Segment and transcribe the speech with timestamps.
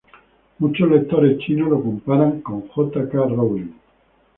[0.57, 3.07] Muchos lectores chinos lo comparan con J.
[3.07, 3.17] K.
[3.19, 3.69] Rowling.